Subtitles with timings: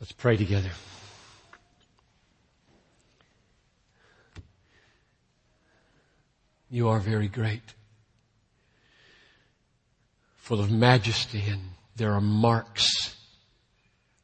[0.00, 0.70] Let's pray together.
[6.70, 7.74] You are very great,
[10.36, 11.60] full of majesty, and
[11.96, 13.14] there are marks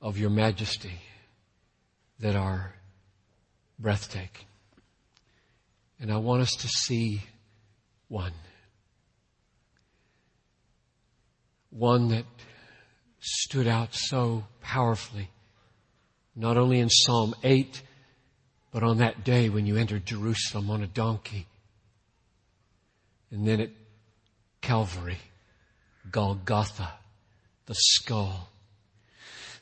[0.01, 0.99] of your majesty
[2.21, 2.73] that are
[3.79, 4.47] breathtaking.
[6.01, 7.23] And I want us to see
[8.09, 8.33] one.
[11.69, 12.25] One that
[13.21, 15.29] stood out so powerfully,
[16.37, 17.83] not only in Psalm 8,
[18.71, 21.47] but on that day when you entered Jerusalem on a donkey.
[23.31, 23.71] And then at
[24.61, 25.19] Calvary,
[26.11, 26.93] Golgotha,
[27.65, 28.51] the skull.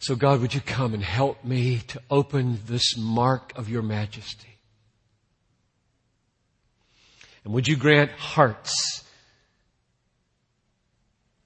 [0.00, 4.58] So God, would you come and help me to open this mark of your majesty?
[7.44, 9.04] And would you grant hearts,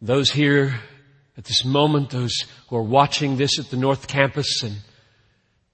[0.01, 0.81] those here
[1.37, 2.35] at this moment, those
[2.69, 4.77] who are watching this at the North Campus and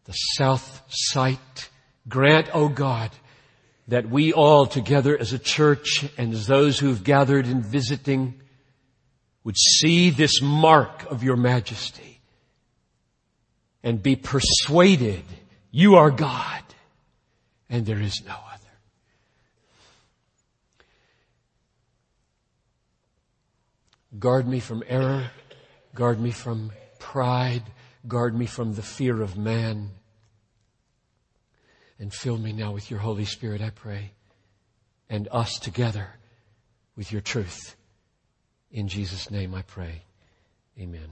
[0.05, 1.69] the South Site,
[2.08, 3.10] grant, O oh God,
[3.88, 8.40] that we all together as a church and as those who've gathered in visiting
[9.42, 12.20] would see this mark of your majesty
[13.83, 15.24] and be persuaded
[15.77, 16.62] you are God
[17.68, 18.70] and there is no other.
[24.17, 25.33] Guard me from error.
[25.92, 27.64] Guard me from pride.
[28.07, 29.91] Guard me from the fear of man.
[31.98, 34.13] And fill me now with your Holy Spirit, I pray.
[35.09, 36.09] And us together
[36.97, 37.77] with your truth.
[38.70, 40.03] In Jesus' name I pray.
[40.79, 41.09] Amen.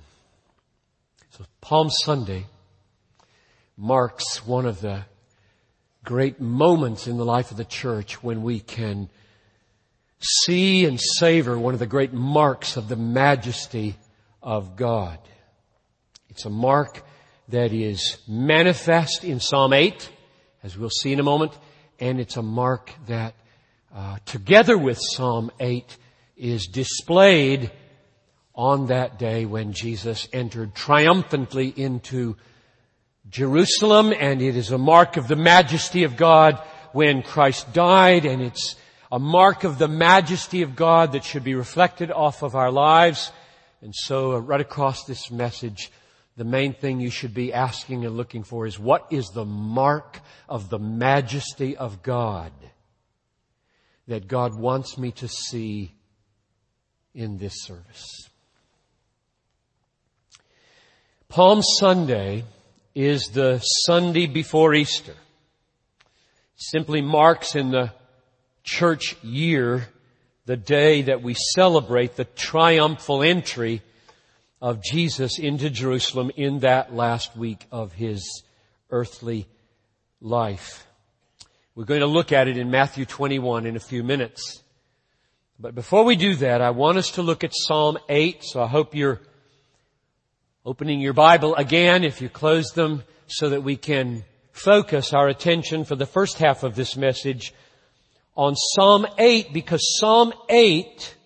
[1.31, 2.47] So Palm Sunday
[3.77, 5.05] marks one of the
[6.05, 9.09] great moments in the life of the church when we can
[10.19, 13.97] see and savor one of the great marks of the majesty
[14.43, 15.19] of God.
[16.32, 17.03] It's a mark
[17.48, 20.09] that is manifest in Psalm 8,
[20.62, 21.53] as we'll see in a moment,
[22.00, 23.34] and it's a mark that,
[23.94, 25.94] uh, together with Psalm 8,
[26.38, 27.70] is displayed
[28.54, 32.38] on that day when Jesus entered triumphantly into
[33.28, 36.59] Jerusalem, and it is a mark of the majesty of God
[36.93, 38.76] when Christ died, and it's
[39.12, 43.31] a mark of the majesty of God that should be reflected off of our lives.
[43.82, 45.91] And so uh, right across this message,
[46.37, 50.20] the main thing you should be asking and looking for is what is the mark
[50.48, 52.53] of the majesty of God
[54.09, 55.93] that God wants me to see
[57.15, 58.28] in this service?
[61.28, 62.44] Palm Sunday
[62.94, 65.14] is the Sunday before Easter.
[66.56, 67.93] Simply marks in the
[68.62, 69.88] church year
[70.47, 73.82] the day that we celebrate the triumphal entry
[74.62, 78.45] of Jesus into Jerusalem in that last week of his
[78.91, 79.49] earthly
[80.21, 80.87] life.
[81.75, 84.62] We're going to look at it in Matthew 21 in a few minutes.
[85.59, 88.69] But before we do that, I want us to look at Psalm 8, so I
[88.69, 89.21] hope you're
[90.65, 95.85] opening your Bible again if you close them so that we can focus our attention
[95.85, 97.53] for the first half of this message
[98.37, 101.17] on Psalm 8 because Psalm 8,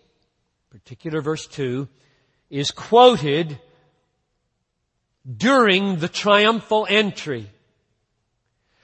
[0.70, 1.86] particular verse 2,
[2.50, 3.58] is quoted
[5.36, 7.50] during the triumphal entry.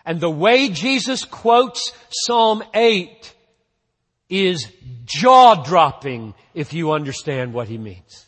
[0.05, 3.35] And the way Jesus quotes Psalm 8
[4.29, 4.67] is
[5.05, 8.27] jaw-dropping if you understand what he means.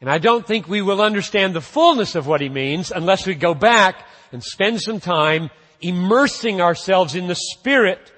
[0.00, 3.34] And I don't think we will understand the fullness of what he means unless we
[3.34, 8.12] go back and spend some time immersing ourselves in the spirit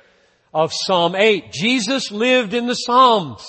[0.54, 1.52] of Psalm 8.
[1.52, 3.44] Jesus lived in the Psalms.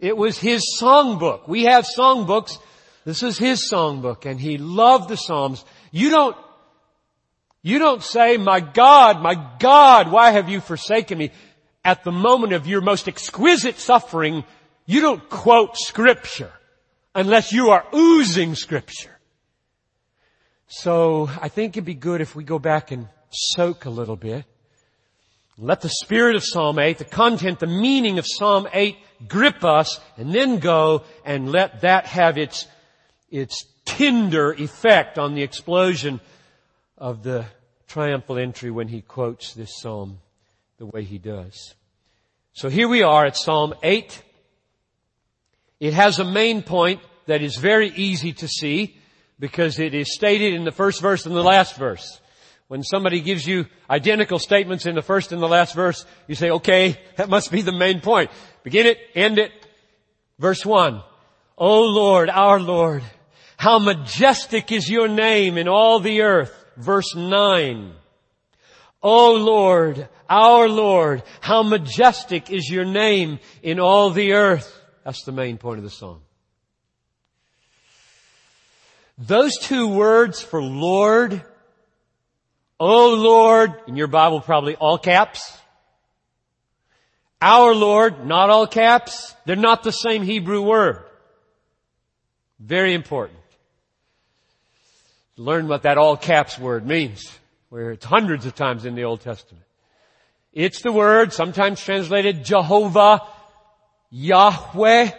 [0.00, 1.48] It was his songbook.
[1.48, 2.58] We have songbooks
[3.04, 5.64] This is his songbook and he loved the Psalms.
[5.92, 6.36] You don't,
[7.62, 11.30] you don't say, my God, my God, why have you forsaken me?
[11.84, 14.44] At the moment of your most exquisite suffering,
[14.86, 16.52] you don't quote scripture
[17.14, 19.10] unless you are oozing scripture.
[20.66, 24.44] So I think it'd be good if we go back and soak a little bit.
[25.58, 28.96] Let the spirit of Psalm 8, the content, the meaning of Psalm 8
[29.28, 32.66] grip us and then go and let that have its,
[33.30, 36.20] its tinder effect on the explosion
[36.98, 37.44] of the
[37.86, 40.18] triumphal entry when he quotes this psalm
[40.78, 41.74] the way he does.
[42.52, 44.22] So here we are at Psalm 8.
[45.80, 48.96] It has a main point that is very easy to see
[49.38, 52.20] because it is stated in the first verse and the last verse.
[52.68, 56.50] When somebody gives you identical statements in the first and the last verse, you say,
[56.50, 58.30] okay, that must be the main point.
[58.64, 59.52] Begin it, end it.
[60.40, 61.02] Verse one.
[61.56, 63.04] O Lord, our Lord,
[63.56, 66.52] how majestic is your name in all the earth.
[66.76, 67.92] Verse nine.
[69.00, 74.80] O Lord, our Lord, how majestic is your name in all the earth.
[75.04, 76.22] That's the main point of the song.
[79.18, 81.42] Those two words for Lord,
[82.80, 85.56] O Lord, in your Bible probably all caps.
[87.44, 89.34] Our Lord, not all caps.
[89.44, 91.04] They're not the same Hebrew word.
[92.58, 93.38] Very important.
[95.36, 97.30] Learn what that all caps word means,
[97.68, 99.66] where it's hundreds of times in the Old Testament.
[100.54, 103.20] It's the word, sometimes translated Jehovah,
[104.08, 105.10] Yahweh.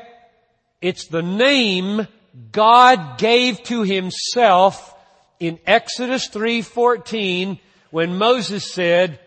[0.81, 2.07] It's the name
[2.51, 4.95] God gave to himself
[5.39, 7.59] in Exodus 3:14
[7.91, 9.19] when Moses said,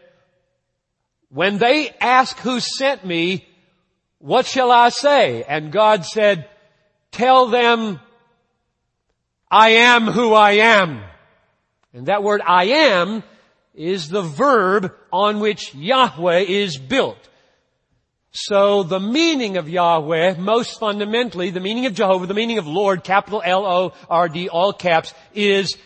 [1.31, 3.47] when they ask who sent me,
[4.19, 5.45] what shall I say?
[5.45, 6.49] And God said,
[7.13, 8.01] tell them
[9.51, 11.03] I am who I am.
[11.93, 13.23] And that word I am
[13.75, 17.17] is the verb on which Yahweh is built.
[18.31, 23.03] So the meaning of Yahweh, most fundamentally, the meaning of Jehovah, the meaning of Lord,
[23.05, 25.77] capital L-O-R-D, all caps, is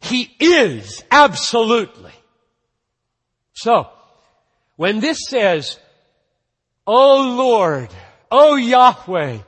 [0.00, 2.12] He is, absolutely.
[3.52, 3.88] So,
[4.80, 5.78] when this says,
[6.86, 7.90] O Lord,
[8.30, 9.40] O Yahweh,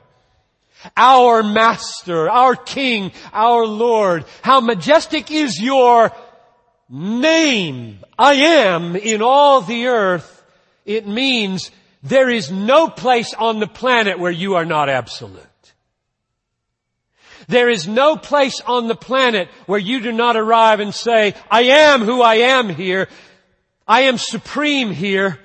[0.95, 6.11] our Master, our King, our Lord, how majestic is your
[6.87, 10.45] name, I am in all the earth,
[10.85, 11.71] it means
[12.03, 15.41] there is no place on the planet where you are not absolute.
[17.47, 21.63] There is no place on the planet where you do not arrive and say, I
[21.63, 23.09] am who I am here.
[23.87, 25.39] I am supreme here.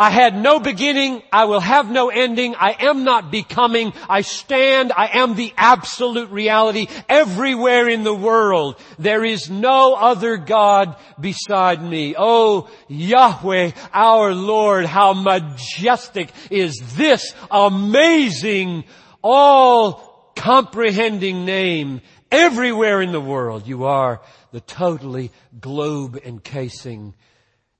[0.00, 1.22] I had no beginning.
[1.32, 2.54] I will have no ending.
[2.54, 3.92] I am not becoming.
[4.08, 4.92] I stand.
[4.92, 8.78] I am the absolute reality everywhere in the world.
[9.00, 12.14] There is no other God beside me.
[12.16, 18.84] Oh, Yahweh, our Lord, how majestic is this amazing,
[19.20, 22.02] all comprehending name.
[22.30, 24.20] Everywhere in the world you are
[24.52, 25.30] the totally
[25.60, 27.14] globe encasing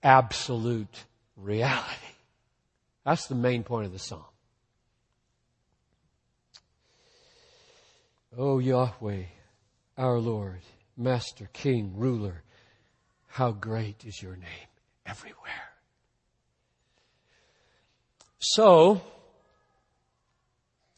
[0.02, 1.04] absolute
[1.36, 2.14] reality.
[3.04, 4.24] That's the main point of the psalm.
[8.36, 9.24] Oh Yahweh,
[9.96, 10.60] our Lord,
[10.96, 12.42] Master, King, Ruler,
[13.28, 14.68] how great is your name
[15.06, 15.72] everywhere.
[18.38, 19.00] So,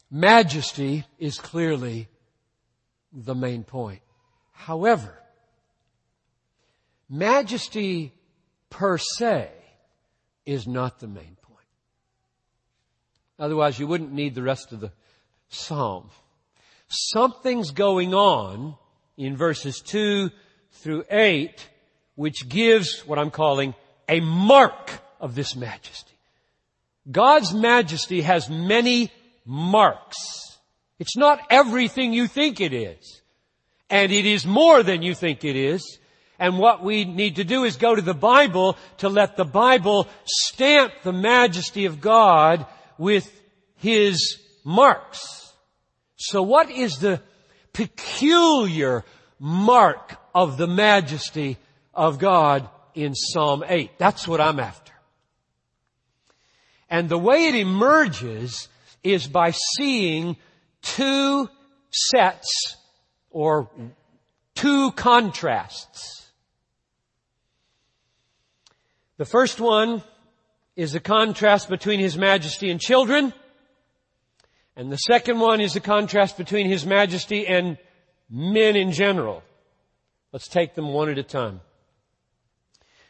[0.09, 2.07] majesty is clearly
[3.11, 4.01] the main point.
[4.51, 5.20] However,
[7.11, 8.13] majesty
[8.71, 9.51] per se
[10.45, 11.57] is not the main point.
[13.37, 14.91] Otherwise, you wouldn't need the rest of the
[15.49, 16.09] psalm.
[16.87, 18.75] Something's going on
[19.17, 20.31] in verses 2
[20.71, 21.69] through 8
[22.15, 23.73] which gives what I'm calling
[24.07, 26.13] a mark of this majesty.
[27.09, 29.11] God's majesty has many
[29.45, 30.17] marks.
[30.99, 33.21] It's not everything you think it is.
[33.89, 35.97] And it is more than you think it is.
[36.41, 40.07] And what we need to do is go to the Bible to let the Bible
[40.25, 42.65] stamp the majesty of God
[42.97, 43.31] with
[43.75, 45.53] his marks.
[46.15, 47.21] So what is the
[47.73, 49.05] peculiar
[49.37, 51.59] mark of the majesty
[51.93, 53.99] of God in Psalm 8?
[53.99, 54.93] That's what I'm after.
[56.89, 58.67] And the way it emerges
[59.03, 60.37] is by seeing
[60.81, 61.47] two
[61.91, 62.77] sets
[63.29, 63.69] or
[64.55, 66.20] two contrasts.
[69.21, 70.01] The first one
[70.75, 73.31] is the contrast between His Majesty and children.
[74.75, 77.77] And the second one is the contrast between His majesty and
[78.31, 79.43] men in general.
[80.31, 81.61] Let's take them one at a time.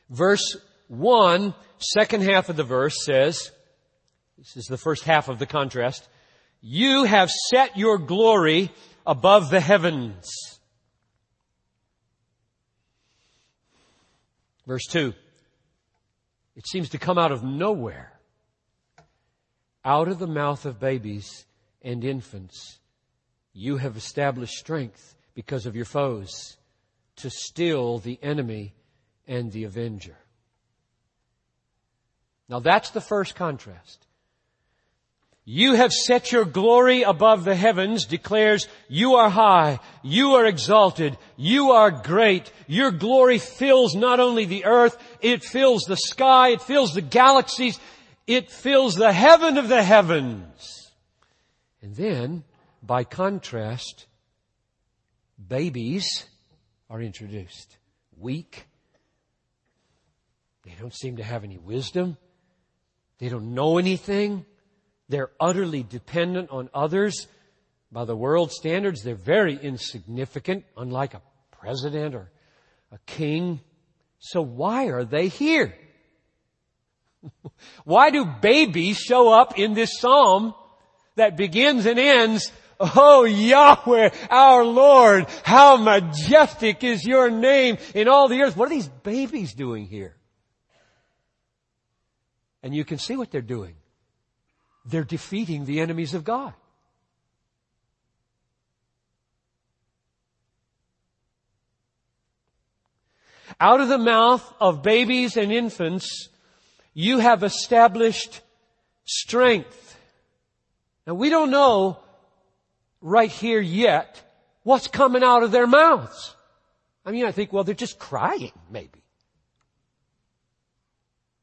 [0.10, 0.58] Verse
[0.90, 3.50] 1, second half of the verse says,
[4.38, 6.10] this is the first half of the contrast,
[6.60, 8.70] you have set your glory
[9.08, 10.30] above the heavens.
[14.68, 15.14] Verse 2.
[16.62, 18.20] It seems to come out of nowhere.
[19.84, 21.48] Out of the mouth of babies
[21.82, 22.78] and infants,
[23.52, 26.58] you have established strength because of your foes
[27.16, 28.76] to still the enemy
[29.28, 30.16] and the avenger.
[32.48, 34.06] Now that's the first contrast.
[35.44, 41.18] You have set your glory above the heavens declares you are high, you are exalted,
[41.36, 42.52] you are great.
[42.68, 47.80] Your glory fills not only the earth, it fills the sky, it fills the galaxies,
[48.28, 50.92] it fills the heaven of the heavens.
[51.82, 52.44] And then,
[52.84, 54.06] by contrast,
[55.48, 56.26] babies
[56.88, 57.78] are introduced.
[58.16, 58.68] Weak.
[60.64, 62.18] They don't seem to have any wisdom.
[63.18, 64.46] They don't know anything.
[65.12, 67.28] They're utterly dependent on others.
[67.92, 72.32] By the world standards, they're very insignificant, unlike a president or
[72.94, 73.60] a king.
[74.20, 75.76] So why are they here?
[77.84, 80.54] why do babies show up in this psalm
[81.18, 82.50] that begins and ends,
[82.80, 88.56] Oh Yahweh, our Lord, how majestic is your name in all the earth.
[88.56, 90.16] What are these babies doing here?
[92.64, 93.76] And you can see what they're doing.
[94.86, 96.54] They're defeating the enemies of God.
[103.60, 106.30] Out of the mouth of babies and infants,
[106.94, 108.42] you have established
[109.06, 109.98] strength.
[111.06, 112.00] Now we don't know
[113.02, 114.22] right here yet
[114.64, 116.36] what's coming out of their mouths.
[117.06, 119.04] I mean, I think, well, they're just crying, maybe.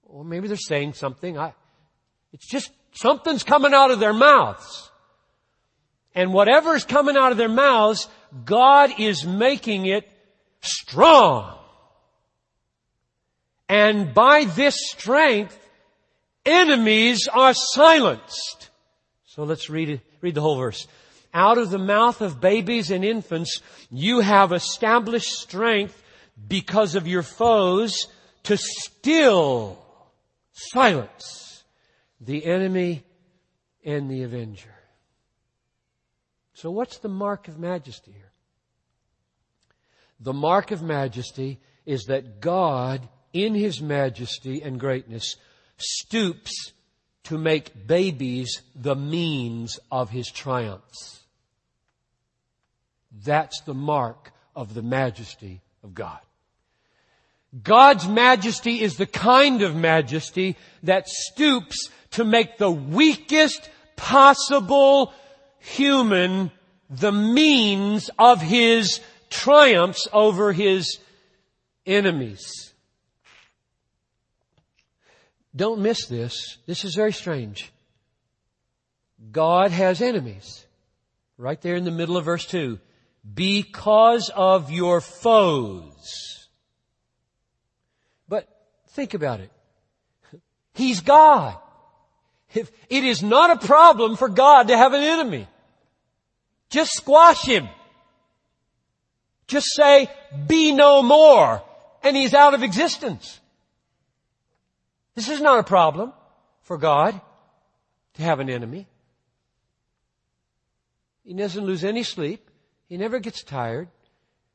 [0.04, 1.37] Or maybe they're saying something.
[1.38, 1.52] I,
[2.32, 4.90] it's just Something's coming out of their mouths.
[6.16, 8.08] And whatever's coming out of their mouths,
[8.44, 10.08] God is making it
[10.61, 11.56] strong.
[13.68, 15.56] And by this strength,
[16.44, 18.70] enemies are silenced.
[19.26, 20.88] So let's read it, read the whole verse.
[21.32, 23.61] Out of the mouth of babies and infants,
[23.92, 26.02] you have established strength
[26.49, 28.08] because of your foes
[28.42, 29.78] to still
[30.52, 31.47] silence
[32.20, 33.04] the enemy
[33.84, 34.75] and the avenger.
[36.54, 38.32] So what's the mark of majesty here?
[40.20, 45.37] The mark of majesty is that God, in His majesty and greatness,
[45.76, 46.72] stoops
[47.25, 51.20] to make babies the means of His triumphs.
[53.25, 56.20] That's the mark of the majesty of God.
[57.62, 65.12] God's majesty is the kind of majesty that stoops to make the weakest possible
[65.58, 66.50] human
[66.90, 69.00] the means of his
[69.30, 70.98] triumphs over his
[71.86, 72.72] enemies.
[75.54, 76.58] Don't miss this.
[76.66, 77.72] This is very strange.
[79.32, 80.64] God has enemies.
[81.36, 82.78] Right there in the middle of verse 2.
[83.34, 86.38] Because of your foes.
[88.98, 89.52] Think about it.
[90.74, 91.56] He's God.
[92.52, 95.46] It is not a problem for God to have an enemy.
[96.68, 97.68] Just squash him.
[99.46, 100.10] Just say,
[100.48, 101.62] be no more.
[102.02, 103.38] And he's out of existence.
[105.14, 106.12] This is not a problem
[106.62, 107.20] for God
[108.14, 108.88] to have an enemy.
[111.22, 112.50] He doesn't lose any sleep.
[112.88, 113.90] He never gets tired.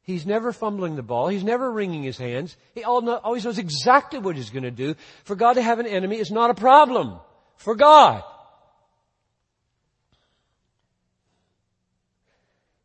[0.04, 1.30] He's never fumbling the ball.
[1.30, 2.58] He's never wringing his hands.
[2.76, 4.96] He always knows exactly what he's going to do.
[5.24, 7.20] For God to have an enemy is not a problem
[7.56, 8.24] for God.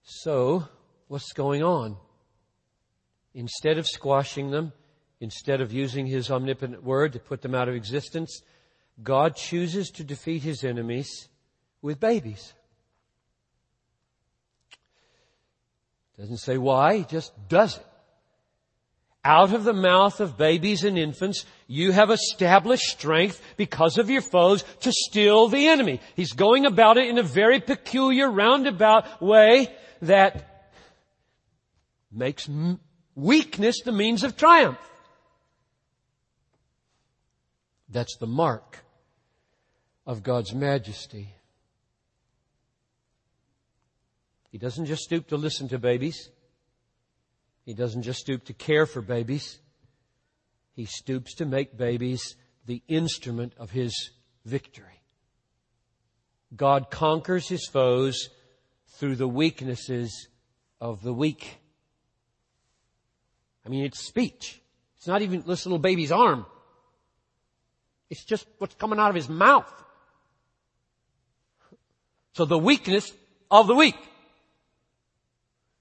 [0.04, 0.66] So,
[1.08, 1.96] what's going on?
[3.34, 4.72] Instead of squashing them,
[5.20, 8.42] instead of using His omnipotent word to put them out of existence,
[9.02, 11.28] God chooses to defeat His enemies
[11.82, 12.54] with babies.
[16.18, 17.86] Doesn't say why, He just does it.
[19.24, 24.22] Out of the mouth of babies and infants, you have established strength because of your
[24.22, 26.00] foes to still the enemy.
[26.16, 29.68] He's going about it in a very peculiar roundabout way
[30.02, 30.72] that
[32.10, 32.48] makes
[33.14, 34.78] weakness the means of triumph.
[37.90, 38.78] That's the mark
[40.06, 41.34] of God's majesty.
[44.50, 46.30] He doesn't just stoop to listen to babies.
[47.64, 49.58] He doesn't just stoop to care for babies.
[50.74, 52.36] He stoops to make babies
[52.66, 54.10] the instrument of his
[54.44, 55.02] victory.
[56.56, 58.30] God conquers his foes
[58.96, 60.28] through the weaknesses
[60.80, 61.58] of the weak.
[63.66, 64.60] I mean, it's speech.
[64.96, 66.46] It's not even this little baby's arm.
[68.08, 69.70] It's just what's coming out of his mouth.
[72.32, 73.12] So the weakness
[73.50, 73.96] of the weak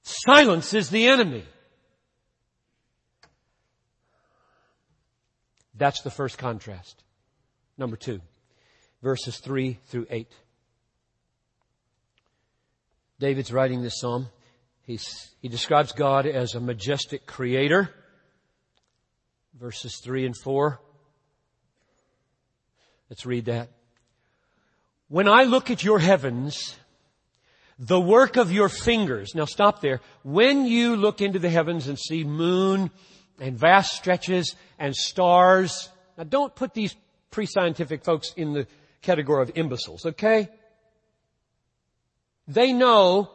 [0.07, 1.43] silences the enemy.
[5.75, 7.03] That's the first contrast.
[7.77, 8.21] Number two,
[9.03, 10.31] verses three through eight.
[13.19, 14.29] David's writing this psalm.
[14.81, 17.89] He's, he describes God as a majestic creator.
[19.59, 20.79] Verses three and four.
[23.09, 23.69] Let's read that.
[25.09, 26.75] When I look at your heavens,
[27.79, 29.35] the work of your fingers.
[29.35, 30.01] Now stop there.
[30.23, 32.89] When you look into the heavens and see moon
[33.39, 36.95] and vast stretches and stars, now don't put these
[37.31, 38.67] pre-scientific folks in the
[39.01, 40.49] category of imbeciles, okay?
[42.47, 43.29] They know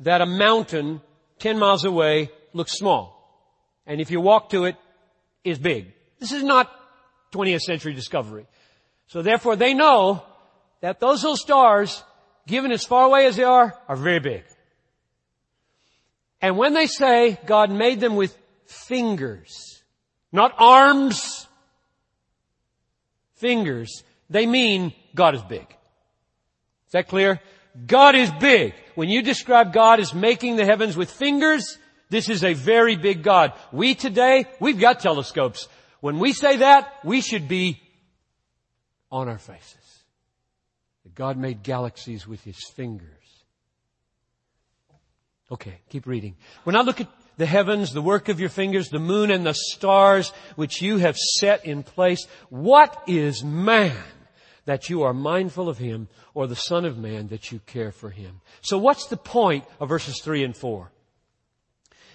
[0.00, 1.00] that a mountain
[1.40, 3.16] 10 miles away looks small.
[3.86, 4.76] And if you walk to it,
[5.42, 5.92] is big.
[6.18, 6.70] This is not
[7.32, 8.46] 20th century discovery.
[9.06, 10.22] So therefore they know
[10.80, 12.02] that those little stars,
[12.46, 14.44] given as far away as they are, are very big.
[16.40, 19.82] And when they say God made them with fingers,
[20.32, 21.46] not arms,
[23.34, 25.66] fingers, they mean God is big.
[26.86, 27.40] Is that clear?
[27.86, 28.74] God is big.
[28.94, 31.78] When you describe God as making the heavens with fingers,
[32.08, 33.52] this is a very big God.
[33.72, 35.68] We today, we've got telescopes.
[36.00, 37.80] When we say that, we should be
[39.10, 39.76] on our faces.
[41.04, 43.44] That God made galaxies with His fingers.
[45.50, 46.36] Okay, keep reading.
[46.64, 49.54] When I look at the heavens, the work of your fingers, the moon and the
[49.54, 53.96] stars which you have set in place, what is man
[54.66, 58.10] that you are mindful of him or the son of man that you care for
[58.10, 58.40] him?
[58.60, 60.92] So what's the point of verses three and four?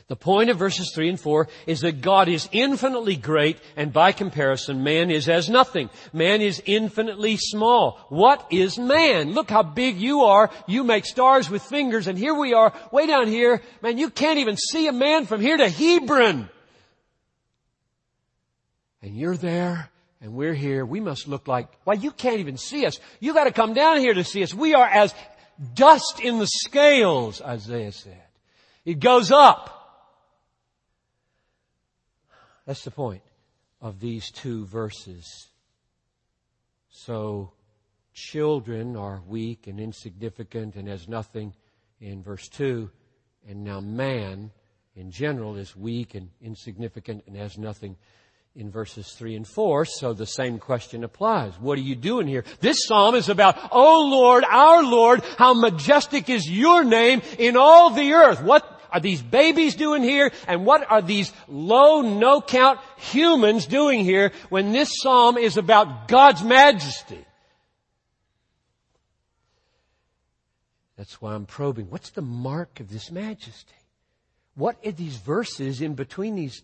[0.08, 4.12] The point of verses 3 and 4 is that God is infinitely great and by
[4.12, 5.90] comparison man is as nothing.
[6.14, 8.06] Man is infinitely small.
[8.10, 9.34] What is man?
[9.34, 10.52] Look how big you are.
[10.68, 13.64] You make stars with fingers and here we are way down here.
[13.82, 16.50] Man, you can't even see a man from here to Hebron.
[19.02, 19.90] And you're there
[20.22, 20.86] and we're here.
[20.86, 23.00] We must look like, well, you can't even see us.
[23.20, 24.54] You gotta come down here to see us.
[24.54, 25.16] We are as
[25.74, 28.22] dust in the scales, Isaiah said.
[28.86, 29.75] It goes up.
[32.66, 33.22] That's the point
[33.82, 35.48] of these two verses.
[36.90, 37.52] So,
[38.14, 41.54] children are weak and insignificant and has nothing
[42.00, 42.90] in verse 2,
[43.48, 44.52] and now man
[44.96, 47.98] in general is weak and insignificant and has nothing
[48.56, 51.60] in verses 3 and 4, so the same question applies.
[51.60, 52.46] What are you doing here?
[52.62, 57.90] This psalm is about, Oh Lord, our Lord, how majestic is your name in all
[57.90, 58.42] the earth.
[58.42, 60.32] What are these babies doing here?
[60.48, 66.08] And what are these low, no count humans doing here when this psalm is about
[66.08, 67.26] God's majesty?
[70.96, 71.90] That's why I'm probing.
[71.90, 73.76] What's the mark of this majesty?
[74.56, 76.64] What are these verses in between these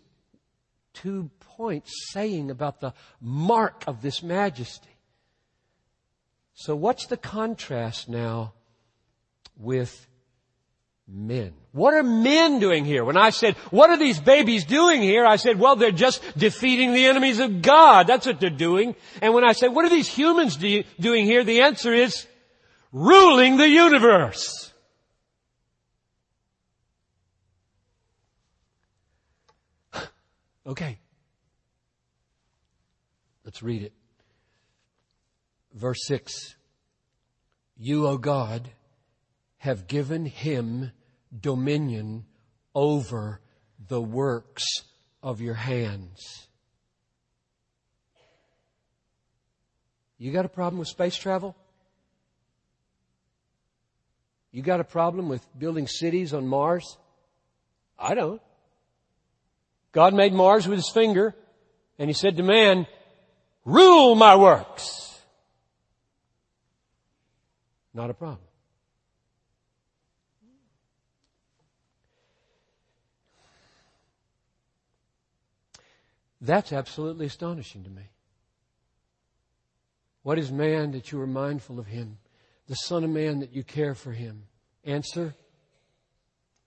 [0.94, 4.88] two points saying about the mark of this majesty?
[6.54, 8.54] So what's the contrast now
[9.58, 10.08] with
[11.12, 11.54] men.
[11.74, 13.04] What are men doing here?
[13.04, 15.26] When I said, what are these babies doing here?
[15.26, 18.08] I said, well, they're just defeating the enemies of God.
[18.08, 18.96] That's what they're doing.
[19.22, 21.44] And when I said, what are these humans do- doing here?
[21.44, 22.28] The answer is
[22.92, 24.74] ruling the universe.
[30.66, 30.98] okay.
[33.46, 33.94] Let's read it.
[35.74, 36.56] Verse 6.
[37.78, 38.70] You, O God,
[39.58, 40.92] have given him
[41.38, 42.26] dominion
[42.74, 43.42] over
[43.88, 44.64] the works
[45.24, 46.48] of your hands.
[50.18, 51.56] You got a problem with space travel?
[54.52, 56.98] You got a problem with building cities on Mars?
[57.98, 58.42] I don't.
[59.92, 61.36] God made Mars with his finger
[61.98, 62.88] and he said to man,
[63.66, 65.20] rule my works.
[67.94, 68.40] Not a problem.
[76.42, 78.10] That's absolutely astonishing to me.
[80.24, 82.18] What is man that you are mindful of him?
[82.68, 84.44] The Son of Man that you care for him?
[84.84, 85.36] Answer,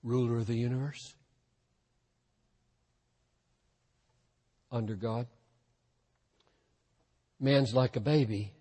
[0.03, 1.15] ruler of the universe?
[4.71, 5.27] Under God?
[7.41, 8.53] Man's like a baby.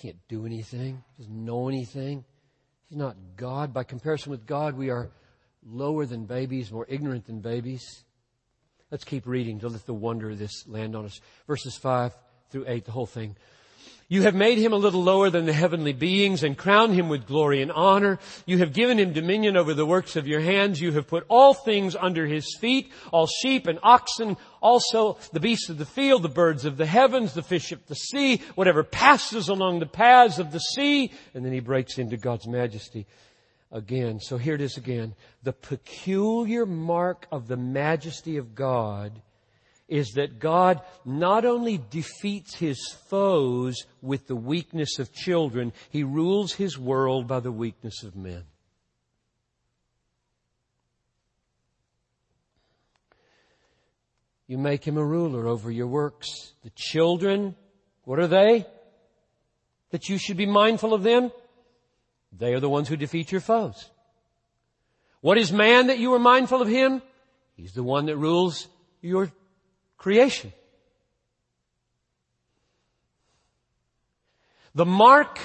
[0.00, 2.24] Can't do anything, doesn't know anything.
[2.88, 3.72] He's not God.
[3.72, 5.10] By comparison with God, we are
[5.64, 8.04] lower than babies, more ignorant than babies.
[8.90, 11.20] Let's keep reading to let the wonder of this land on us.
[11.46, 12.12] Verses 5
[12.50, 13.36] through 8, the whole thing.
[14.08, 17.28] You have made him a little lower than the heavenly beings and crowned him with
[17.28, 18.18] glory and honor.
[18.44, 20.80] You have given him dominion over the works of your hands.
[20.80, 25.68] You have put all things under his feet, all sheep and oxen, also the beasts
[25.68, 29.48] of the field, the birds of the heavens, the fish of the sea, whatever passes
[29.48, 31.12] along the paths of the sea.
[31.32, 33.06] And then he breaks into God's majesty
[33.72, 34.20] again.
[34.20, 35.14] So here it is again.
[35.42, 39.22] The peculiar mark of the majesty of God
[39.88, 42.78] is that God not only defeats his
[43.08, 48.44] foes with the weakness of children, he rules his world by the weakness of men.
[54.46, 56.54] You make him a ruler over your works.
[56.64, 57.54] The children,
[58.02, 58.66] what are they?
[59.90, 61.30] That you should be mindful of them?
[62.32, 63.90] They are the ones who defeat your foes.
[65.20, 67.02] What is man that you are mindful of him?
[67.54, 68.68] He's the one that rules
[69.02, 69.30] your
[69.98, 70.52] creation.
[74.74, 75.38] The mark,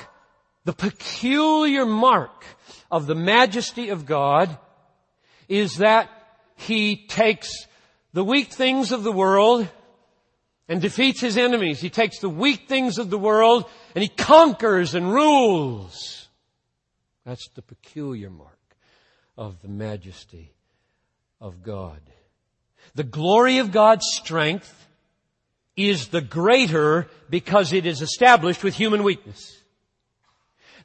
[0.64, 2.46] the peculiar mark
[2.92, 4.58] of the majesty of God
[5.48, 6.10] is that
[6.56, 7.68] He takes
[8.14, 9.68] the weak things of the world
[10.70, 11.82] and defeats His enemies.
[11.82, 16.25] He takes the weak things of the world and He conquers and rules.
[17.26, 18.60] That's the peculiar mark
[19.38, 20.54] of the majesty
[21.42, 22.00] of God.
[22.94, 24.88] The glory of God's strength
[25.76, 29.60] is the greater because it is established with human weakness.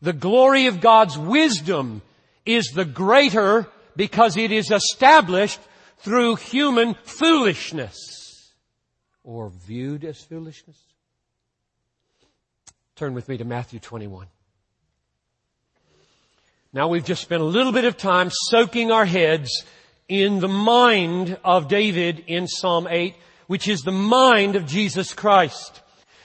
[0.03, 2.03] The glory of God's wisdom
[2.47, 5.61] is the greater because it is established
[5.99, 8.53] through human foolishness
[9.23, 10.79] or viewed as foolishness.
[12.97, 14.27] Turn with me to Matthew 21.
[16.73, 19.65] Now we've just spent a little bit of time soaking our heads
[20.09, 23.17] in the mind of David in Psalm 8,
[23.49, 25.83] which is the mind of Jesus Christ.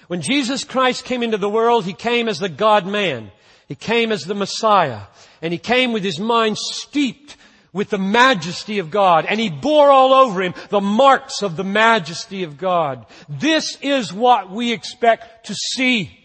[0.08, 3.32] When Jesus Christ came into the world, He came as the God-man.
[3.68, 5.02] He came as the Messiah.
[5.42, 7.38] And He came with His mind steeped
[7.74, 9.26] with the majesty of God.
[9.28, 13.08] And He bore all over Him the marks of the majesty of God.
[13.28, 16.16] This is what we expect to see.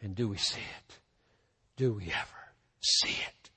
[0.00, 0.98] And do we see it?
[1.76, 2.39] Do we ever
[2.80, 3.50] see it?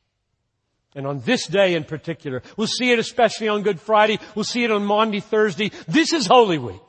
[0.96, 4.64] And on this day in particular, we'll see it especially on Good Friday, we'll see
[4.64, 5.72] it on Maundy, Thursday.
[5.88, 6.82] This is Holy Week.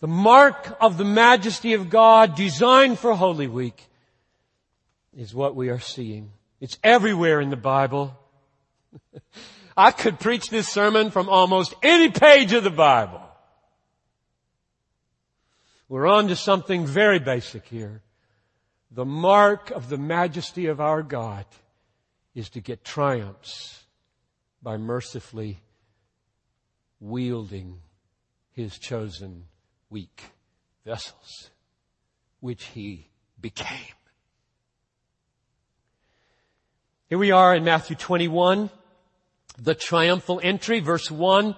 [0.00, 3.86] The mark of the majesty of God designed for Holy Week
[5.16, 6.30] is what we are seeing.
[6.60, 8.14] It's everywhere in the Bible.
[9.76, 13.20] I could preach this sermon from almost any page of the Bible.
[15.88, 18.02] We're on to something very basic here.
[18.94, 21.46] The mark of the majesty of our God
[22.32, 23.82] is to get triumphs
[24.62, 25.58] by mercifully
[27.00, 27.80] wielding
[28.52, 29.46] his chosen
[29.90, 30.22] weak
[30.86, 31.50] vessels,
[32.38, 33.08] which he
[33.40, 33.96] became.
[37.08, 38.70] Here we are in Matthew 21,
[39.58, 41.56] the triumphal entry, verse 1.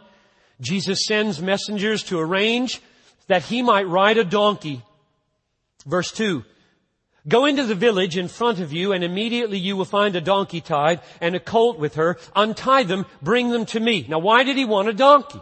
[0.63, 2.81] Jesus sends messengers to arrange
[3.27, 4.83] that he might ride a donkey.
[5.85, 6.43] Verse 2.
[7.29, 10.61] Go into the village in front of you and immediately you will find a donkey
[10.61, 12.19] tied and a colt with her.
[12.35, 14.07] Untie them, bring them to me.
[14.09, 15.41] Now why did he want a donkey?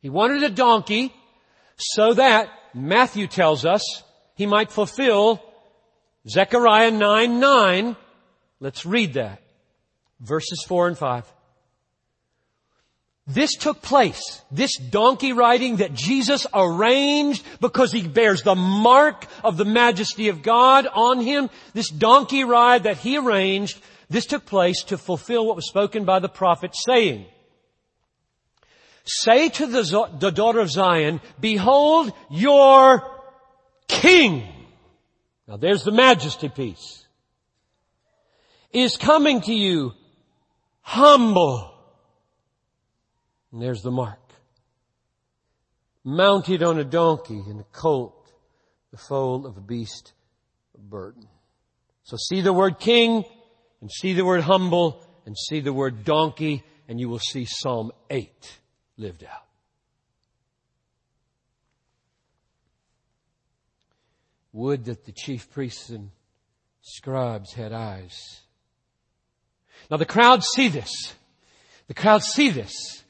[0.00, 1.14] He wanted a donkey
[1.76, 4.02] so that, Matthew tells us,
[4.34, 5.42] he might fulfill
[6.28, 7.96] Zechariah 9, 9.
[8.60, 9.42] Let's read that.
[10.20, 11.32] Verses 4 and 5.
[13.28, 19.56] This took place, this donkey riding that Jesus arranged because he bears the mark of
[19.56, 21.50] the majesty of God on him.
[21.74, 26.20] This donkey ride that he arranged, this took place to fulfill what was spoken by
[26.20, 27.26] the prophet saying,
[29.04, 33.02] Say to the, the daughter of Zion, behold your
[33.88, 34.46] king.
[35.48, 37.04] Now there's the majesty piece.
[38.72, 39.94] Is coming to you
[40.80, 41.75] humble
[43.56, 44.20] and there's the mark.
[46.04, 48.30] Mounted on a donkey and a colt,
[48.90, 50.12] the foal of a beast
[50.74, 51.26] of burden.
[52.02, 53.24] So see the word king
[53.80, 57.92] and see the word humble and see the word donkey and you will see Psalm
[58.10, 58.58] 8
[58.98, 59.46] lived out.
[64.52, 66.10] Would that the chief priests and
[66.82, 68.42] scribes had eyes
[69.90, 71.14] Now the crowds see this.
[71.86, 73.02] The crowds see this.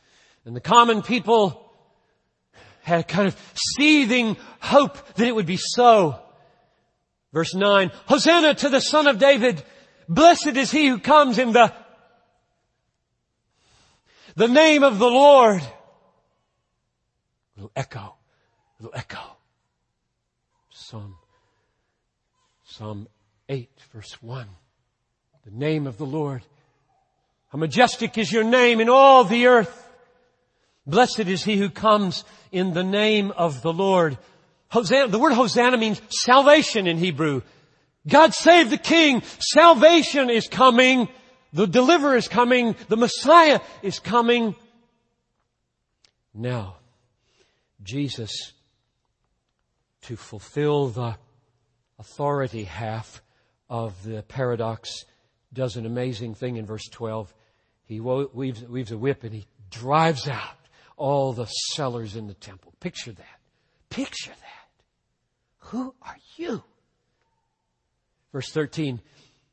[0.47, 1.73] And the common people
[2.83, 3.37] had a kind of
[3.77, 6.21] seething hope that it would be so.
[7.33, 9.63] Verse 9, Hosanna to the Son of David.
[10.09, 11.75] Blessed is he who comes in the,
[14.37, 15.63] the name of the Lord.
[17.57, 18.15] Little echo,
[18.79, 19.19] little echo.
[20.71, 21.17] Psalm,
[22.65, 23.09] Psalm
[23.49, 24.47] 8 verse 1.
[25.45, 26.43] The name of the Lord.
[27.49, 29.83] How majestic is your name in all the earth.
[30.87, 34.19] Blessed is he who comes in the name of the Lord.
[34.69, 37.43] Hosanna, the word Hosanna means salvation in Hebrew.
[38.07, 39.23] God save the King.
[39.41, 41.09] Salvation is coming.
[41.53, 42.77] The deliverer is coming.
[42.89, 44.55] The Messiah is coming.
[46.33, 46.77] Now,
[47.83, 48.53] Jesus,
[50.03, 51.17] to fulfill the
[51.99, 53.23] authority half
[53.69, 55.05] of the paradox,
[55.53, 57.35] does an amazing thing in verse 12.
[57.87, 60.66] He weaves, weaves a whip and he drives out
[60.97, 62.73] all the sellers in the temple.
[62.81, 63.41] Picture that.
[63.91, 65.69] Picture that.
[65.71, 66.63] Who are you?
[68.33, 69.01] Verse 13,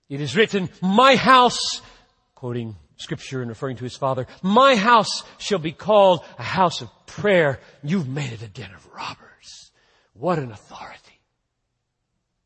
[0.09, 1.81] it is written, my house,
[2.35, 6.89] quoting scripture and referring to his father, my house shall be called a house of
[7.05, 7.59] prayer.
[7.81, 9.71] You've made it a den of robbers.
[10.13, 10.99] What an authority.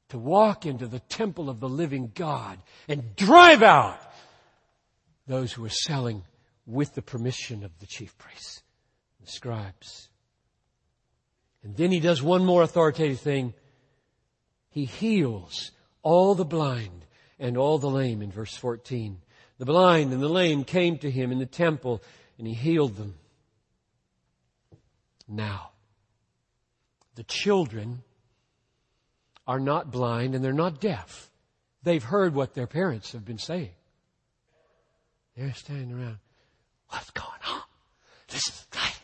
[0.10, 4.00] To walk into the temple of the living God and drive out
[5.28, 6.24] those who are selling
[6.66, 8.62] with the permission of the chief priests
[9.30, 10.10] scribes.
[11.64, 13.54] And then he does one more authoritative thing.
[14.70, 17.06] He heals all the blind
[17.40, 19.18] and all the lame in verse 14.
[19.58, 22.02] The blind and the lame came to him in the temple
[22.38, 23.16] and he healed them.
[25.28, 25.72] Now,
[27.16, 28.04] the children
[29.48, 31.30] are not blind and they're not deaf.
[31.84, 33.72] They've heard what their parents have been saying.
[35.36, 36.18] They're standing around.
[36.90, 37.62] What's going on?
[38.28, 39.00] This is right.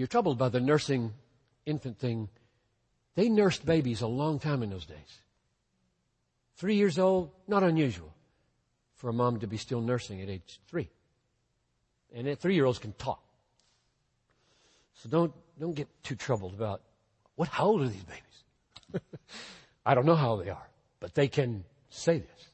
[0.00, 1.12] You're troubled by the nursing
[1.66, 2.30] infant thing,
[3.16, 5.20] they nursed babies a long time in those days.
[6.56, 8.10] Three years old, not unusual
[8.94, 10.88] for a mom to be still nursing at age three.
[12.14, 13.22] And three year olds can talk.
[15.02, 16.80] So don't, don't get too troubled about
[17.34, 19.02] what, how old are these babies?
[19.84, 22.48] I don't know how they are, but they can say this.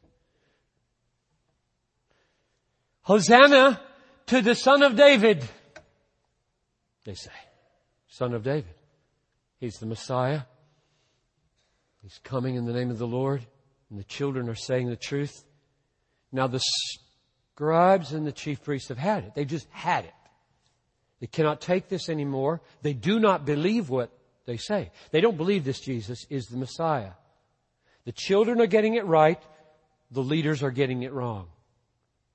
[3.02, 3.80] Hosanna
[4.26, 5.48] to the son of David
[7.06, 7.30] they say.
[8.08, 8.74] Son of David.
[9.58, 10.42] He's the Messiah.
[12.02, 13.46] He's coming in the name of the Lord.
[13.88, 15.44] And the children are saying the truth.
[16.32, 16.62] Now the
[17.54, 19.34] scribes and the chief priests have had it.
[19.34, 20.12] They've just had it.
[21.20, 22.60] They cannot take this anymore.
[22.82, 24.10] They do not believe what
[24.44, 24.90] they say.
[25.12, 27.12] They don't believe this Jesus is the Messiah.
[28.04, 29.40] The children are getting it right.
[30.10, 31.48] The leaders are getting it wrong.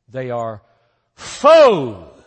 [0.10, 0.62] They are
[1.15, 2.20] foes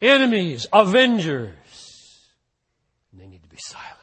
[0.00, 1.54] enemies, avengers.
[3.12, 3.98] And they need to be silenced.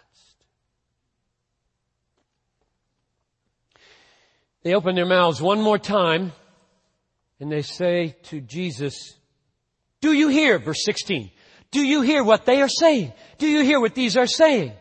[4.64, 6.34] They open their mouths one more time
[7.40, 9.14] and they say to Jesus,
[10.02, 11.32] do you hear, verse 16,
[11.72, 13.14] do you hear what they are saying?
[13.38, 14.74] Do you hear what these are saying?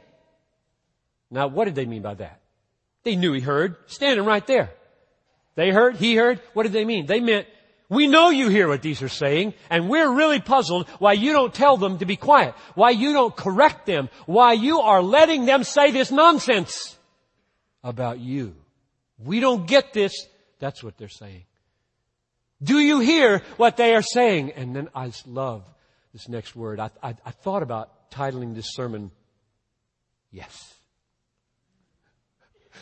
[1.31, 2.40] Now, what did they mean by that?
[3.02, 4.70] They knew he heard, standing right there.
[5.55, 6.40] They heard, he heard.
[6.52, 7.07] What did they mean?
[7.07, 7.46] They meant
[7.88, 11.55] we know you hear what these are saying, and we're really puzzled why you don't
[11.55, 15.62] tell them to be quiet, why you don't correct them, why you are letting them
[15.62, 16.99] say this nonsense
[17.85, 18.55] about you.
[19.18, 20.12] We don't get this.
[20.59, 21.44] That's what they're saying.
[22.62, 24.53] Do you hear what they are saying?
[24.53, 25.64] And then I love
[26.12, 26.81] this next word.
[26.81, 29.11] I, I, I thought about titling this sermon,
[30.33, 30.75] Yes.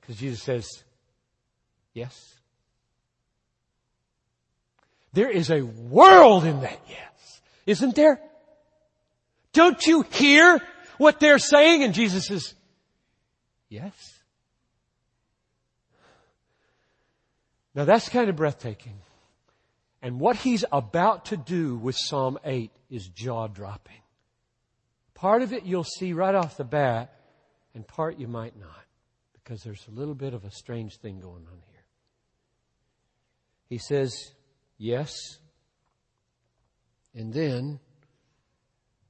[0.00, 0.68] Because Jesus says,
[1.94, 2.34] Yes.
[5.12, 7.40] There is a world in that yes.
[7.66, 8.20] Isn't there?
[9.52, 10.60] Don't you hear
[10.98, 11.82] what they're saying?
[11.82, 12.54] And Jesus says,
[13.68, 13.92] yes.
[17.74, 18.94] Now that's kind of breathtaking.
[20.00, 24.00] And what he's about to do with Psalm 8 is jaw dropping.
[25.14, 27.14] Part of it you'll see right off the bat,
[27.74, 28.84] and part you might not,
[29.32, 31.84] because there's a little bit of a strange thing going on here.
[33.68, 34.12] He says,
[34.82, 35.38] Yes.
[37.14, 37.78] And then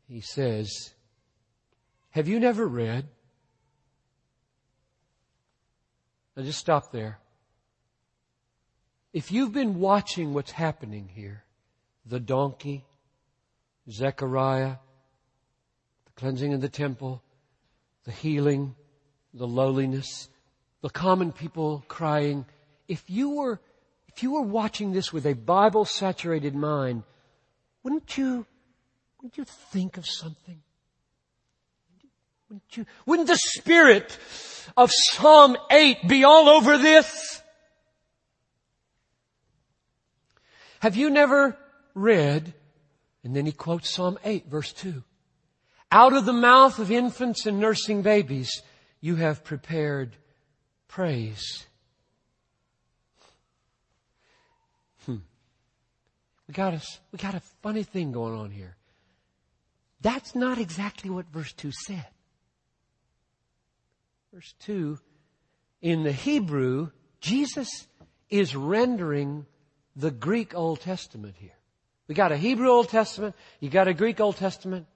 [0.06, 0.92] he says,
[2.10, 3.08] Have you never read?
[6.36, 7.20] Now just stop there.
[9.14, 11.42] If you've been watching what's happening here,
[12.04, 12.84] the donkey,
[13.90, 14.76] Zechariah,
[16.04, 17.22] the cleansing of the temple,
[18.04, 18.74] the healing,
[19.32, 20.28] the lowliness,
[20.82, 22.44] the common people crying.
[22.88, 23.58] If you were,
[24.14, 27.02] if you were watching this with a Bible saturated mind,
[27.82, 28.46] wouldn't you,
[29.18, 30.60] wouldn't you think of something?
[32.48, 34.18] Wouldn't you, wouldn't the spirit
[34.76, 37.42] of Psalm 8 be all over this?
[40.80, 41.56] Have you never
[41.94, 42.52] read,
[43.24, 45.02] and then he quotes Psalm 8 verse 2.
[45.90, 48.62] Out of the mouth of infants and nursing babies,
[49.00, 50.16] you have prepared
[50.88, 51.66] praise.
[56.52, 58.76] We got a, we got a funny thing going on here.
[60.02, 62.06] That's not exactly what verse 2 said.
[64.34, 64.98] Verse 2,
[65.80, 66.90] in the Hebrew,
[67.22, 67.88] Jesus
[68.28, 69.46] is rendering
[69.96, 71.56] the Greek Old Testament here.
[72.06, 74.86] We got a Hebrew Old Testament, you got a Greek Old Testament,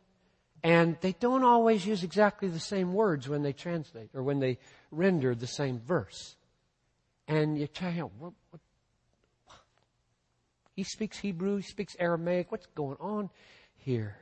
[0.62, 4.58] and they don't always use exactly the same words when they translate or when they
[4.90, 6.36] render the same verse.
[7.26, 8.60] And you out, what, what,
[10.76, 13.30] he speaks Hebrew, he speaks Aramaic, what's going on
[13.76, 14.14] here?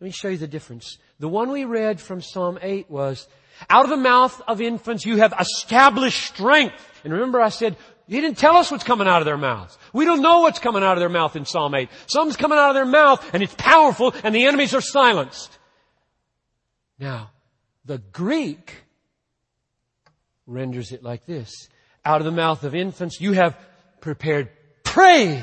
[0.00, 0.98] Let me show you the difference.
[1.18, 3.26] The one we read from Psalm 8 was,
[3.68, 6.74] out of the mouth of infants you have established strength.
[7.02, 7.76] And remember I said,
[8.06, 9.76] he didn't tell us what's coming out of their mouths.
[9.92, 11.88] We don't know what's coming out of their mouth in Psalm 8.
[12.06, 15.58] Something's coming out of their mouth and it's powerful and the enemies are silenced.
[16.98, 17.30] Now,
[17.84, 18.74] the Greek
[20.46, 21.50] renders it like this.
[22.04, 23.58] Out of the mouth of infants you have
[24.00, 24.50] prepared
[24.96, 25.42] praise.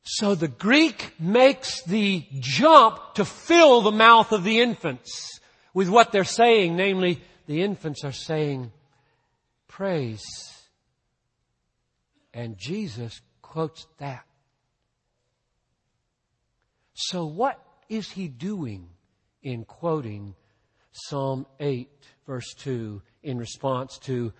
[0.00, 5.38] So the Greek makes the jump to fill the mouth of the infants
[5.74, 8.72] with what they're saying, namely the infants are saying,
[9.68, 10.24] praise.
[12.32, 14.24] And Jesus quotes that.
[16.94, 18.88] So what is he doing
[19.42, 20.34] in quoting
[20.92, 21.86] Psalm 8
[22.26, 24.32] verse 2 in response to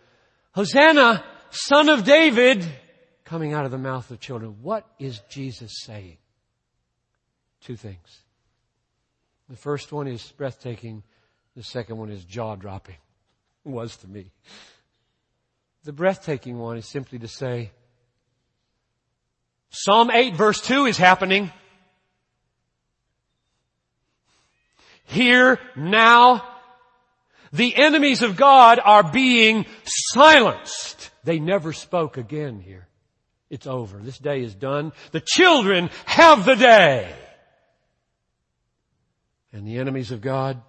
[0.52, 2.66] Hosanna, son of David,
[3.24, 4.56] coming out of the mouth of children?
[4.62, 6.18] What is Jesus saying?
[7.62, 8.22] Two things.
[9.48, 11.02] The first one is breathtaking.
[11.56, 12.96] The second one is jaw dropping.
[13.64, 14.30] Was to me.
[15.84, 17.70] The breathtaking one is simply to say,
[19.70, 21.52] Psalm 8 verse 2 is happening.
[25.04, 26.46] Here, now,
[27.52, 31.10] the enemies of God are being silenced.
[31.28, 32.88] They never spoke again here.
[33.50, 33.98] It's over.
[33.98, 34.92] This day is done.
[35.12, 37.14] The children have the day.
[39.52, 40.62] And the enemies of God,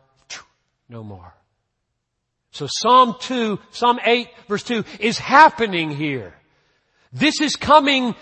[0.89, 1.33] no more.
[2.51, 6.33] So Psalm 2, Psalm 8 verse 2 is happening here.
[7.13, 8.13] This is coming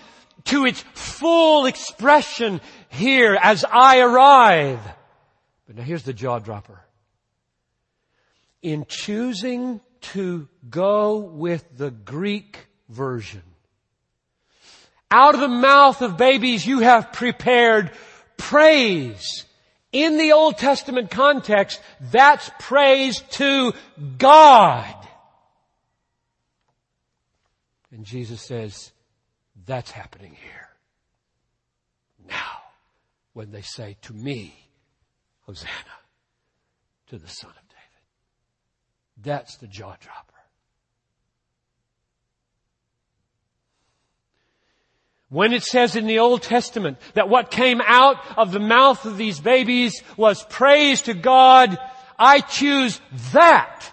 [0.44, 4.78] to its full expression here as I arrive.
[5.66, 6.84] But now here's the jaw dropper.
[8.62, 13.42] In choosing to go with the Greek version,
[15.10, 17.92] out of the mouth of babies you have prepared
[18.36, 19.44] praise
[19.92, 23.72] in the Old Testament context, that's praise to
[24.18, 24.94] God.
[27.90, 28.92] And Jesus says,
[29.66, 30.68] that's happening here.
[32.28, 32.62] Now,
[33.32, 34.54] when they say to me,
[35.40, 35.72] Hosanna
[37.08, 37.67] to the Son of.
[39.22, 40.24] That's the jaw dropper.
[45.30, 49.18] When it says in the Old Testament that what came out of the mouth of
[49.18, 51.78] these babies was praise to God,
[52.18, 52.98] I choose
[53.32, 53.92] that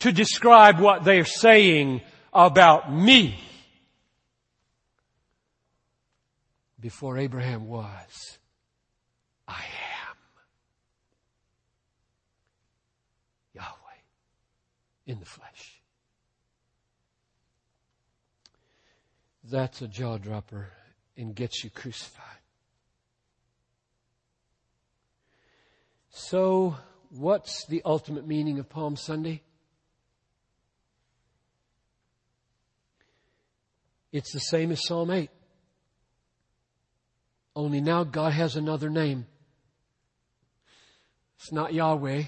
[0.00, 2.00] to describe what they're saying
[2.32, 3.38] about me.
[6.80, 8.38] Before Abraham was,
[9.46, 10.16] I am.
[13.54, 13.98] Yahweh
[15.06, 15.80] in the flesh.
[19.44, 20.68] That's a jaw dropper
[21.16, 22.26] and gets you crucified.
[26.10, 26.76] So,
[27.10, 29.42] what's the ultimate meaning of Palm Sunday?
[34.12, 35.30] It's the same as Psalm 8.
[37.56, 39.26] Only now God has another name.
[41.38, 42.24] It's not Yahweh.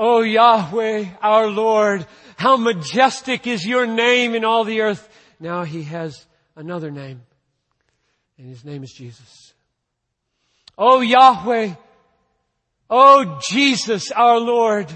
[0.00, 5.08] Oh Yahweh, our Lord, how majestic is your name in all the earth.
[5.40, 6.24] Now he has
[6.54, 7.22] another name,
[8.38, 9.54] and his name is Jesus.
[10.78, 11.74] Oh Yahweh,
[12.88, 14.88] oh Jesus our Lord,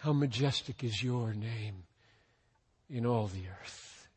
[0.00, 1.84] how majestic is your name
[2.90, 4.08] in all the earth.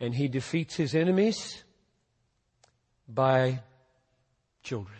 [0.00, 1.62] And he defeats his enemies
[3.06, 3.60] by
[4.66, 4.98] children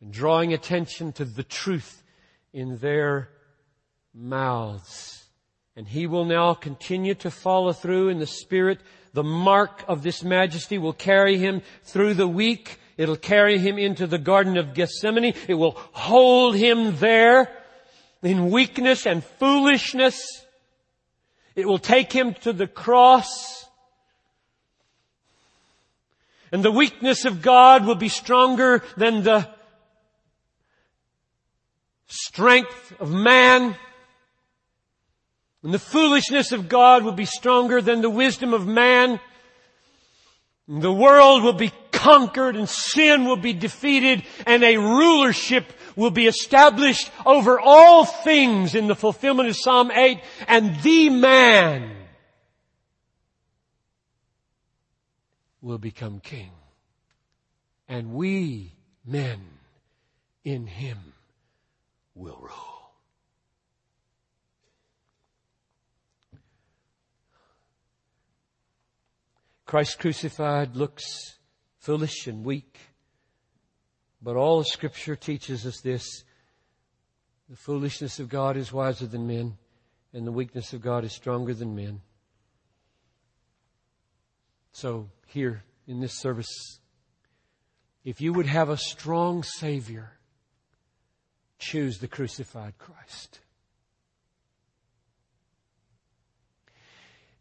[0.00, 2.04] and drawing attention to the truth
[2.52, 3.28] in their
[4.14, 5.24] mouths.
[5.74, 8.80] And he will now continue to follow through in the Spirit.
[9.14, 12.78] The mark of this majesty will carry him through the week.
[12.96, 15.34] It'll carry him into the Garden of Gethsemane.
[15.48, 17.50] It will hold him there
[18.22, 20.44] in weakness and foolishness.
[21.56, 23.59] It will take him to the cross.
[26.52, 29.48] And the weakness of God will be stronger than the
[32.06, 33.76] strength of man.
[35.62, 39.20] And the foolishness of God will be stronger than the wisdom of man.
[40.66, 46.10] And the world will be conquered and sin will be defeated and a rulership will
[46.10, 51.99] be established over all things in the fulfillment of Psalm 8 and the man
[55.62, 56.50] will become king.
[57.88, 58.72] And we
[59.04, 59.40] men
[60.44, 60.98] in him
[62.14, 62.80] will rule.
[69.66, 71.38] Christ crucified looks
[71.78, 72.76] foolish and weak,
[74.20, 76.24] but all scripture teaches us this.
[77.48, 79.56] The foolishness of God is wiser than men,
[80.12, 82.00] and the weakness of God is stronger than men.
[84.72, 86.78] So here in this service,
[88.04, 90.12] if you would have a strong Savior,
[91.58, 93.40] choose the crucified Christ.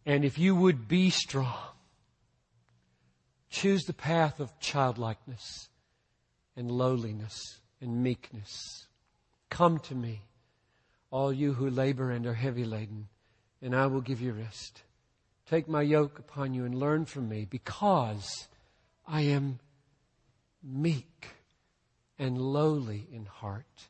[0.05, 1.55] And if you would be strong,
[3.49, 5.69] choose the path of childlikeness
[6.55, 8.87] and lowliness and meekness.
[9.49, 10.21] Come to me,
[11.11, 13.07] all you who labor and are heavy laden,
[13.61, 14.83] and I will give you rest.
[15.49, 18.47] Take my yoke upon you and learn from me because
[19.07, 19.59] I am
[20.61, 21.29] meek
[22.19, 23.87] and lowly in heart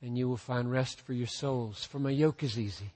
[0.00, 1.84] and you will find rest for your souls.
[1.84, 2.92] For my yoke is easy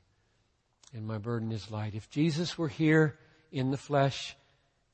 [0.94, 1.96] and my burden is light.
[1.96, 3.18] If Jesus were here
[3.50, 4.36] in the flesh,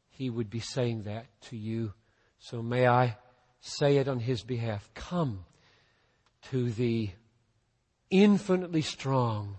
[0.09, 1.93] he would be saying that to you.
[2.39, 3.19] So may I
[3.61, 4.89] say it on his behalf.
[4.95, 5.45] Come
[6.51, 7.11] to the
[8.11, 9.57] infinitely strong,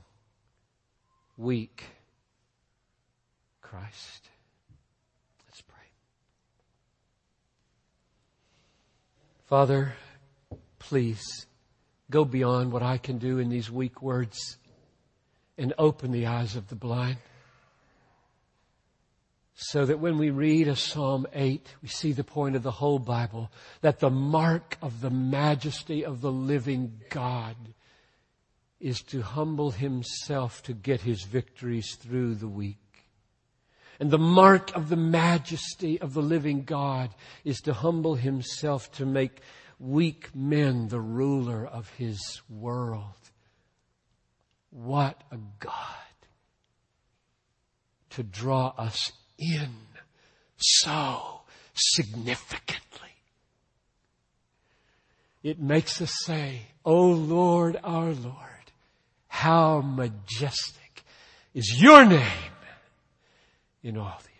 [1.37, 1.83] weak
[3.71, 4.29] Christ.
[5.47, 5.77] Let's pray.
[9.45, 9.93] Father,
[10.77, 11.45] please
[12.09, 14.57] go beyond what I can do in these weak words
[15.57, 17.15] and open the eyes of the blind.
[19.55, 22.99] So that when we read a Psalm 8, we see the point of the whole
[22.99, 23.49] Bible,
[23.79, 27.55] that the mark of the majesty of the living God
[28.81, 32.90] is to humble himself to get his victories through the weak.
[34.01, 37.11] And the mark of the majesty of the living God
[37.45, 39.41] is to humble himself to make
[39.77, 43.13] weak men the ruler of his world.
[44.71, 45.75] What a God
[48.09, 49.69] to draw us in
[50.57, 51.41] so
[51.75, 52.79] significantly.
[55.43, 58.71] It makes us say, O Lord, our Lord,
[59.27, 61.03] how majestic
[61.53, 62.51] is your name
[63.83, 64.30] in all the